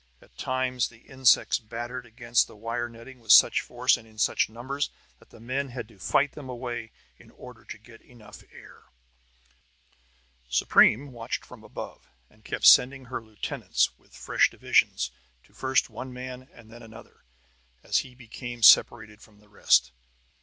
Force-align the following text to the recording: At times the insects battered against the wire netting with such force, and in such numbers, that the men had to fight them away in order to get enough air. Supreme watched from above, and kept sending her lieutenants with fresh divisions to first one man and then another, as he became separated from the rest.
At 0.19 0.35
times 0.35 0.87
the 0.87 0.97
insects 1.01 1.59
battered 1.59 2.07
against 2.07 2.47
the 2.47 2.55
wire 2.55 2.89
netting 2.89 3.19
with 3.19 3.31
such 3.31 3.61
force, 3.61 3.97
and 3.97 4.07
in 4.07 4.17
such 4.17 4.49
numbers, 4.49 4.89
that 5.19 5.29
the 5.29 5.39
men 5.39 5.69
had 5.69 5.87
to 5.89 5.99
fight 5.99 6.31
them 6.31 6.49
away 6.49 6.91
in 7.19 7.29
order 7.29 7.63
to 7.65 7.77
get 7.77 8.01
enough 8.01 8.43
air. 8.51 8.85
Supreme 10.49 11.11
watched 11.11 11.45
from 11.45 11.63
above, 11.63 12.09
and 12.31 12.43
kept 12.43 12.65
sending 12.65 13.05
her 13.05 13.21
lieutenants 13.21 13.95
with 13.99 14.15
fresh 14.15 14.49
divisions 14.49 15.11
to 15.43 15.53
first 15.53 15.87
one 15.91 16.11
man 16.11 16.49
and 16.51 16.71
then 16.71 16.81
another, 16.81 17.23
as 17.83 17.99
he 17.99 18.15
became 18.15 18.63
separated 18.63 19.21
from 19.21 19.37
the 19.39 19.49
rest. 19.49 19.91